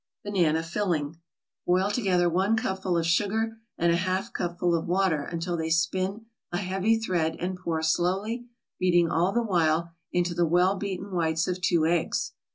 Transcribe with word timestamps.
BANANA 0.23 0.63
FILLING 0.63 1.17
Boil 1.67 1.91
together 1.91 2.27
one 2.27 2.57
cupful 2.57 2.97
of 2.97 3.05
sugar 3.05 3.57
and 3.77 3.91
a 3.91 3.95
half 3.97 4.33
cupful 4.33 4.73
of 4.73 4.87
water 4.87 5.21
until 5.21 5.55
they 5.55 5.69
spin 5.69 6.25
a 6.51 6.57
heavy 6.57 6.97
thread, 6.97 7.35
and 7.39 7.55
pour 7.55 7.83
slowly, 7.83 8.47
beating 8.79 9.11
all 9.11 9.31
the 9.31 9.43
while, 9.43 9.91
into 10.11 10.33
the 10.33 10.47
well 10.47 10.75
beaten 10.75 11.11
whites 11.11 11.47
of 11.47 11.61
two 11.61 11.85
eggs. 11.85 12.31